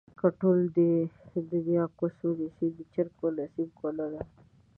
[0.19, 0.63] که ټوله
[1.51, 4.21] دنياکوس ونسي، د چرگ په نصيب کونه ده